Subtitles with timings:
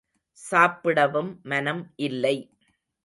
[0.37, 2.35] சாப்பிடவும் மனம் இல்லை.